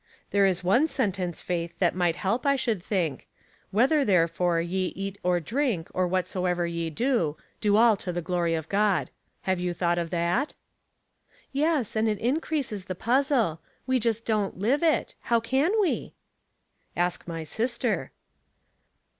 [0.31, 1.43] There is one sentence.
[1.43, 6.65] Faith, that might help, I should think:* Whether, therefore, ye eat or drink, or whatsoever
[6.65, 9.11] ye do, do all to the glory of God.'
[9.41, 10.55] Have you thought of that?"
[11.51, 13.61] "Yes, and it increases ihe puzzle.
[13.85, 15.13] We just don't live it.
[15.29, 16.15] How can we?""
[16.97, 18.09] Ask my sister."